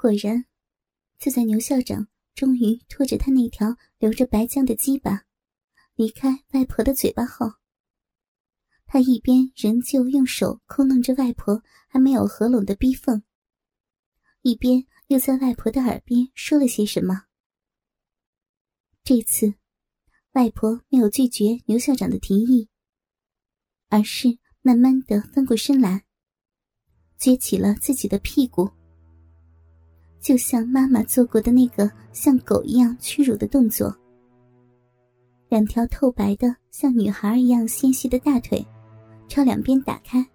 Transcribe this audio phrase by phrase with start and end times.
[0.00, 0.46] 果然，
[1.18, 5.26] 就在牛校长终于拖着他那条流着白浆的鸡巴
[5.94, 7.52] 离开外婆的嘴巴后，
[8.86, 13.22] 他一边仍旧用手抠弄着外婆还没有合拢的逼缝，
[14.40, 17.26] 一边又在外婆的耳边说了些什么。
[19.04, 19.52] 这次，
[20.32, 22.70] 外婆没有拒绝牛校长的提议，
[23.90, 26.06] 而是慢慢的翻过身来，
[27.18, 28.70] 撅起了自己的屁股，
[30.20, 33.94] 就像妈妈做过的那个像狗一样屈辱的动作。
[35.48, 38.64] 两条透白的像女孩一样纤细的大腿。
[39.28, 40.26] 朝两边打开，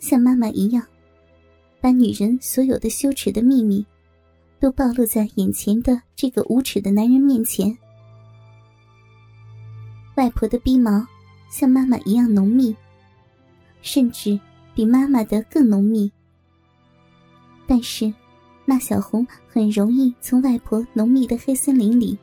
[0.00, 0.84] 像妈妈一样，
[1.80, 3.86] 把女人所有的羞耻的秘密，
[4.58, 7.78] 都暴露在眼前的这个无耻的男人面前。
[10.16, 11.06] 外婆的逼毛
[11.52, 12.74] 像妈妈一样浓密，
[13.80, 14.36] 甚至
[14.74, 16.10] 比妈妈的更浓密。
[17.64, 18.12] 但是，
[18.64, 22.18] 那小红很容易从外婆浓密的黑森林里，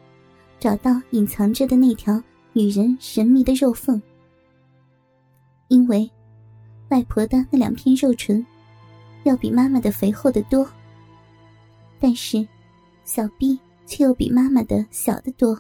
[0.60, 2.22] 找到隐藏着的那条
[2.54, 4.02] 女人神秘的肉缝。
[5.68, 6.10] 因为，
[6.90, 8.44] 外婆的那两片肉唇，
[9.24, 10.68] 要比妈妈的肥厚的多。
[12.00, 12.48] 但是，
[13.04, 15.60] 小臂却又比妈妈的小得多，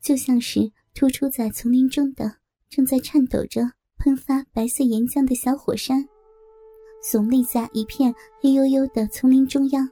[0.00, 2.32] 就像是突出在丛林中的
[2.70, 3.60] 正在颤抖着、
[3.98, 6.06] 喷发白色岩浆的小火山，
[7.06, 9.88] 耸立在一片黑黝黝的丛林中央，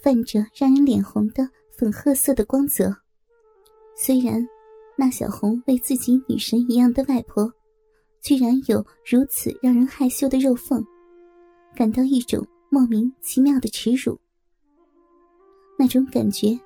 [0.00, 2.96] 泛着让人脸红的粉褐色的光泽。
[3.94, 4.48] 虽然。
[4.94, 7.50] 那小红为自己女神一样的外婆，
[8.20, 10.84] 居然有如此让人害羞的肉缝，
[11.74, 14.20] 感到一种莫名其妙的耻辱。
[15.78, 16.60] 那种感觉，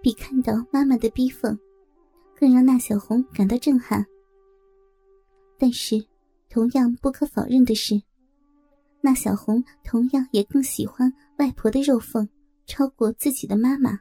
[0.00, 1.58] 比看到妈妈的逼缝，
[2.38, 4.06] 更让那小红感到震撼。
[5.58, 6.02] 但是，
[6.48, 8.00] 同样不可否认的是，
[9.06, 12.28] 那小红同样也更喜欢外婆的肉缝，
[12.66, 14.00] 超过自己的妈妈。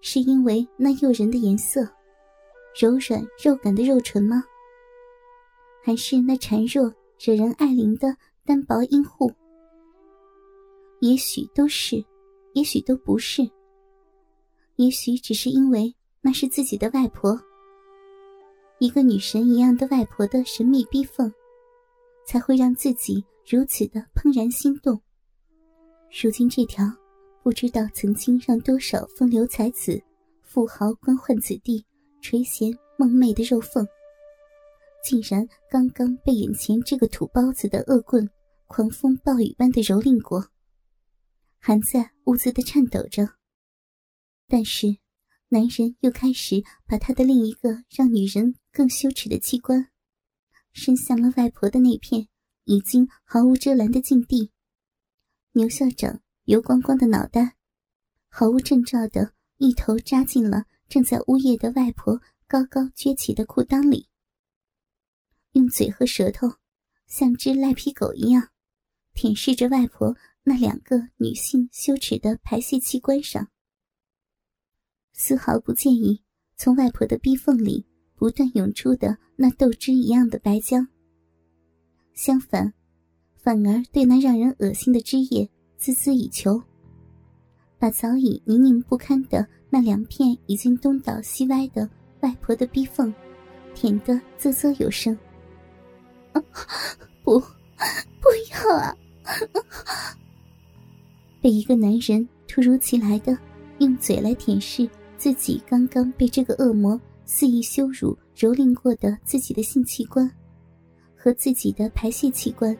[0.00, 1.86] 是因为那诱人的颜色。
[2.80, 4.42] 柔软肉感的肉唇吗？
[5.84, 9.30] 还是那孱弱惹人爱怜的单薄阴户？
[11.00, 12.02] 也许都是，
[12.54, 13.46] 也许都不是。
[14.76, 17.38] 也许只是因为那是自己的外婆，
[18.78, 21.30] 一个女神一样的外婆的神秘逼缝，
[22.24, 25.00] 才会让自己如此的怦然心动。
[26.22, 26.84] 如今这条，
[27.42, 30.02] 不知道曾经让多少风流才子、
[30.42, 31.84] 富豪官宦子弟。
[32.20, 33.86] 垂涎梦寐的肉缝，
[35.04, 38.28] 竟然刚刚被眼前这个土包子的恶棍
[38.66, 40.50] 狂风暴雨般的蹂躏过，
[41.60, 43.28] 还在兀自的颤抖着。
[44.48, 44.88] 但是，
[45.48, 49.88] 男人又开始把他的另一个让女人更羞耻的器官，
[50.72, 52.26] 伸向了外婆的那片
[52.68, 54.52] 已经毫无遮拦的境地。
[55.52, 57.56] 牛校长油光光的脑袋，
[58.28, 60.66] 毫无征兆的一头扎进了。
[60.88, 64.08] 正在呜咽的外婆高高撅起的裤裆里，
[65.52, 66.48] 用嘴和舌头
[67.06, 68.48] 像只赖皮狗一样
[69.12, 73.50] 舔舐着外婆那两个女性羞耻的排泄器官上，
[75.12, 76.22] 丝毫不介意
[76.56, 80.88] 从外婆的逼缝里不断涌出的那豆汁一样的白浆。
[82.18, 82.72] 相反，
[83.36, 85.48] 反而对那让人恶心的汁液
[85.78, 86.60] 孜孜以求，
[87.78, 89.46] 把早已泥泞不堪的。
[89.70, 91.88] 那两片已经东倒西歪的
[92.22, 93.14] 外婆的逼缝，
[93.72, 95.16] 舔得啧啧有声。
[97.22, 98.92] 不，不要啊！
[101.40, 103.38] 被一个男人突如其来的
[103.78, 110.28] 用嘴来舔舐自己刚刚被这个恶魔肆意羞辱蹂躏过的自己的性器官
[111.28, 112.74] 和自己的排泄器官，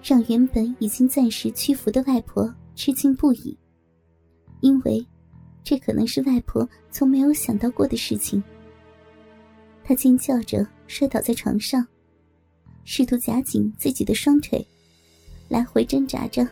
[0.00, 3.58] 让原本已经暂时屈服的外婆吃惊不已，
[4.60, 5.04] 因为。
[5.64, 8.40] 这可能是外婆从没有想到过的事情。
[9.82, 11.84] 她尖叫着摔倒在床上，
[12.84, 14.64] 试图夹紧自己的双腿，
[15.48, 16.46] 来回挣扎着，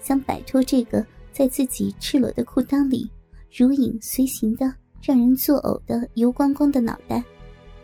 [0.00, 3.08] 想摆脱这个在自己赤裸的裤裆里
[3.54, 7.22] 如影随形的让人作呕的油光光的脑袋，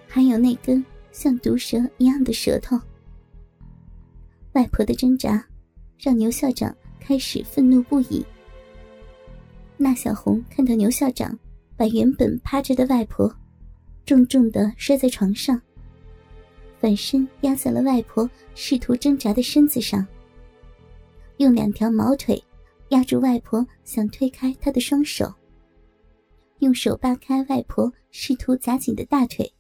[0.09, 0.83] 还有那根
[1.13, 2.77] 像毒蛇一样的舌头。
[4.55, 5.45] 外婆的挣扎，
[5.99, 8.25] 让牛校长开始愤怒不已。
[9.77, 11.39] 那小红看到牛校长
[11.77, 13.35] 把原本趴着的外婆
[14.05, 15.61] 重重的摔在床上，
[16.79, 20.07] 反身压在了外婆试图挣扎的身子上，
[21.39, 22.43] 用两条毛腿
[22.91, 25.33] 压住外婆想推开她的双手，
[26.59, 29.51] 用手扒开外婆试图夹紧的大腿，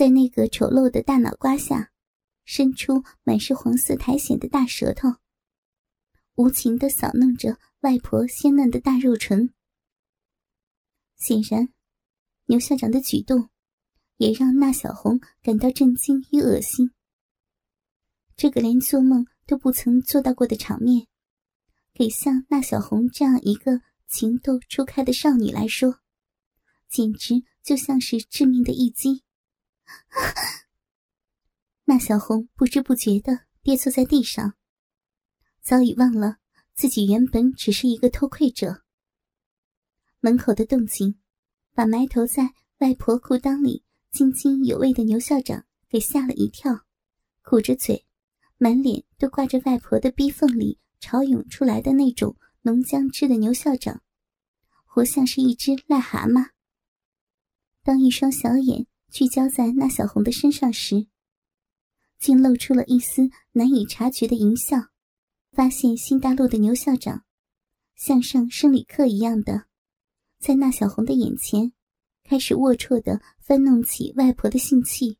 [0.00, 1.92] 在那个丑陋的大脑瓜下
[2.46, 5.16] 伸出满是黄色苔藓的大舌头，
[6.36, 9.52] 无情的扫弄着外婆鲜嫩的大肉唇。
[11.18, 11.68] 显然，
[12.46, 13.50] 牛校长的举动
[14.16, 16.92] 也让那小红感到震惊与恶心。
[18.38, 21.08] 这个连做梦都不曾做到过的场面，
[21.92, 26.00] 给像那小红这样一个情窦初开的少女来说，
[26.88, 29.24] 简直就像是致命的一击。
[31.84, 34.54] 那小红不知不觉的跌坐在地上，
[35.60, 36.38] 早已忘了
[36.74, 38.84] 自己原本只是一个偷窥者。
[40.20, 41.18] 门口的动静，
[41.74, 46.84] 把埋头在外婆裤裆里津津有味的牛校长给吓了一跳，
[47.42, 48.06] 鼓着嘴，
[48.58, 54.02] 满脸都挂着外婆的逼缝里潮涌出来的那种浓浆汁的牛校长，
[54.84, 56.50] 活像是一只癞蛤蟆。
[57.82, 61.06] 当一双小眼聚焦在那小红的身上时，
[62.20, 64.76] 竟露出了一丝难以察觉的淫笑，
[65.50, 67.24] 发现新大陆的牛校长，
[67.96, 69.64] 像上生理课一样的，
[70.38, 71.72] 在那小红的眼前，
[72.22, 75.18] 开始龌龊的翻弄起外婆的性器，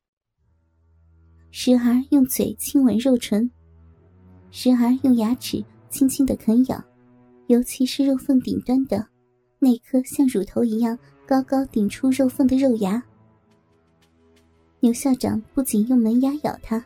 [1.51, 3.51] 时而用嘴亲吻肉唇，
[4.53, 6.81] 时而用牙齿轻轻的啃咬，
[7.49, 9.05] 尤其是肉缝顶端的
[9.59, 10.97] 那颗像乳头一样
[11.27, 13.03] 高高顶出肉缝的肉牙。
[14.81, 16.85] 牛校长不仅用门牙咬他。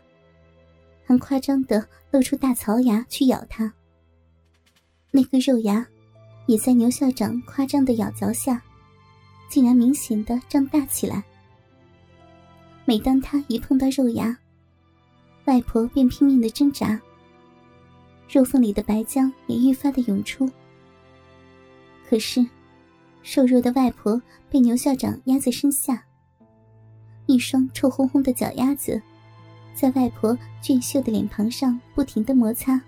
[1.07, 3.73] 还夸张的露出大槽牙去咬他，
[5.11, 5.87] 那个肉牙
[6.47, 8.63] 也在牛校长夸张的咬嚼下，
[9.51, 11.23] 竟然明显的胀大起来。
[12.87, 14.37] 每当他一碰到肉牙，
[15.45, 16.99] 外婆便拼命的挣扎，
[18.29, 20.51] 肉缝里的白浆也愈发的涌出。
[22.09, 22.45] 可是，
[23.23, 24.21] 瘦弱的外婆
[24.51, 26.03] 被牛校长压在身下，
[27.27, 29.01] 一双臭烘烘的脚丫子。
[29.75, 32.81] 在外婆俊秀的脸庞上不停的摩擦，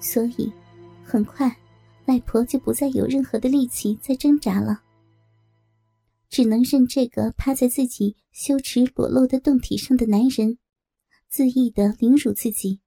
[0.00, 0.52] 所以
[1.02, 1.56] 很快，
[2.04, 4.82] 外婆就不再有任何的力气在挣扎了，
[6.28, 10.58] 只能任这个趴在自己羞耻裸露的胴体上的男人
[11.28, 12.80] 恣意的凌辱自己。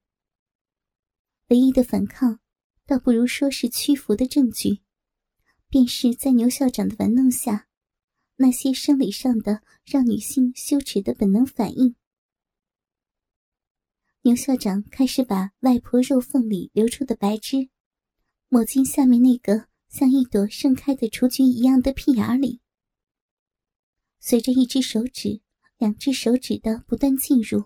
[1.48, 2.38] 唯一的反抗，
[2.86, 4.80] 倒不如说是屈服的证据，
[5.68, 7.66] 便是在牛校长的玩弄下，
[8.42, 11.94] 那些生理上的让女性羞耻的本能反应。
[14.22, 17.68] 牛校长开始把外婆肉缝里流出的白汁
[18.48, 22.60] 抹进下面那个像一朵盛开的雏菊一样的屁眼里。
[24.20, 25.42] 随着一只手指、
[25.76, 27.64] 两只手指的不断进入，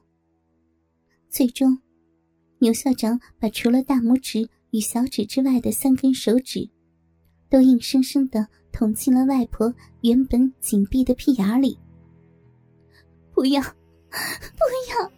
[1.29, 1.81] 最终，
[2.59, 6.69] 牛校长把除了大拇指与小指之外的三根手指，
[7.49, 11.79] 都硬生生的捅进了外婆原本紧闭的屁眼里。
[13.33, 13.69] 不要，不
[14.91, 15.13] 要！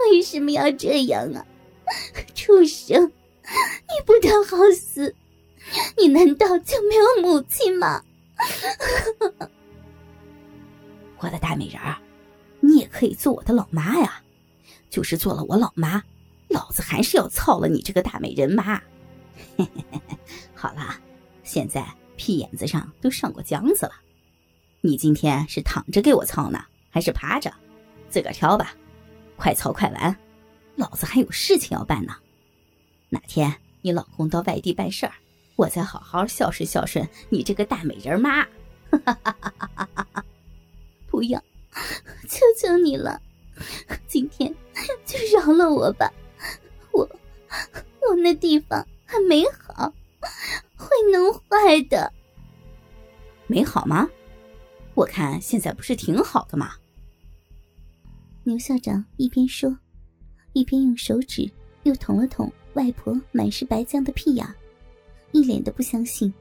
[0.00, 1.46] 为什么要这样啊，
[2.34, 3.04] 畜生！
[3.04, 5.14] 你不得好死！
[5.98, 8.02] 你难道就没有母亲吗？
[11.18, 11.98] 我的大美人儿，
[12.60, 14.22] 你也可以做我的老妈呀！
[14.88, 16.02] 就是做了我老妈，
[16.48, 18.80] 老子还是要操了你这个大美人妈！
[20.54, 20.98] 好了，
[21.42, 23.92] 现在屁眼子上都上过浆子了，
[24.80, 27.52] 你今天是躺着给我操呢，还是趴着？
[28.08, 28.74] 自个儿挑吧。
[29.36, 30.16] 快操快完，
[30.76, 32.14] 老子还有事情要办呢。
[33.08, 33.52] 哪天
[33.82, 35.12] 你老公到外地办事儿，
[35.56, 38.46] 我再好好孝顺孝顺你这个大美人妈。
[41.10, 41.42] 不要，
[42.28, 43.20] 求求你了，
[44.06, 44.54] 今天
[45.04, 46.12] 就饶了我吧。
[46.92, 47.08] 我
[48.08, 49.92] 我那地方还没好，
[50.76, 52.12] 会弄坏的。
[53.46, 54.08] 没好吗？
[54.94, 56.76] 我看现在不是挺好的吗？
[58.44, 59.76] 牛校长一边说，
[60.52, 61.50] 一边用手指
[61.82, 64.46] 又捅了捅外婆满是白浆的屁眼，
[65.32, 66.32] 一脸的不相信。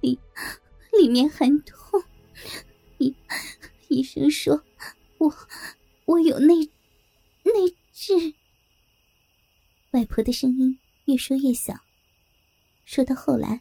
[0.00, 0.18] 里
[0.98, 2.02] 里面很痛，
[2.98, 3.14] 医
[3.88, 4.62] 医生说，
[5.18, 5.34] 我
[6.06, 6.54] 我有内
[7.42, 7.52] 内
[7.94, 8.34] 痔。
[9.92, 11.74] 外婆的声音越说越小，
[12.86, 13.60] 说到后来，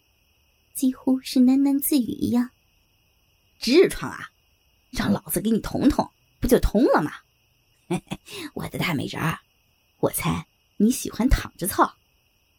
[0.76, 2.52] 几乎是喃喃自语一样。
[3.60, 4.30] 痔疮啊，
[4.92, 6.08] 让老子给你捅捅。
[6.40, 7.12] 不就通了吗？
[7.90, 8.20] 嘿嘿
[8.54, 9.40] 我的大美人儿，
[10.00, 10.46] 我猜
[10.78, 11.92] 你喜欢躺着操，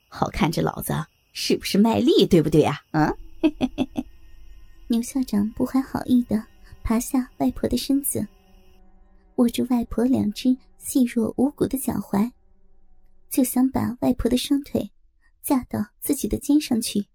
[0.09, 0.93] 好看这老子
[1.33, 2.27] 是不是卖力？
[2.27, 2.83] 对不对呀？
[2.91, 3.17] 嗯。
[4.89, 6.45] 牛校长不怀好意的
[6.83, 8.27] 爬下外婆的身子，
[9.37, 12.33] 握住外婆两只细弱无骨的脚踝，
[13.31, 14.91] 就想把外婆的双腿
[15.47, 17.07] 架到自己的肩上去。